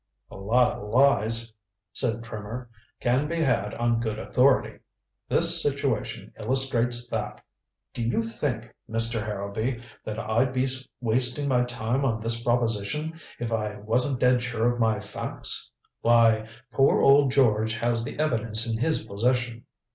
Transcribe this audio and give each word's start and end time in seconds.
"A 0.31 0.35
lot 0.35 0.71
of 0.79 0.89
lies," 0.89 1.53
said 1.93 2.23
Trimmer, 2.23 2.71
"can 2.99 3.27
be 3.27 3.35
had 3.35 3.75
on 3.75 3.99
good 3.99 4.17
authority. 4.17 4.79
This 5.29 5.61
situation 5.61 6.33
illustrates 6.39 7.07
that. 7.11 7.39
Do 7.93 8.03
you 8.07 8.23
think, 8.23 8.73
Mr. 8.89 9.23
Harrowby, 9.23 9.83
that 10.03 10.17
I'd 10.19 10.53
be 10.53 10.67
wasting 11.01 11.47
my 11.47 11.65
time 11.65 12.03
on 12.03 12.19
this 12.19 12.43
proposition 12.43 13.19
if 13.37 13.51
I 13.51 13.75
wasn't 13.75 14.19
dead 14.19 14.41
sure 14.41 14.73
of 14.73 14.79
my 14.79 14.99
facts. 14.99 15.69
Why, 16.01 16.47
poor 16.71 16.99
old 17.01 17.29
George 17.31 17.73
has 17.73 18.03
the 18.03 18.17
evidence 18.17 18.65
in 18.67 18.79
his 18.79 19.03
possession. 19.03 19.65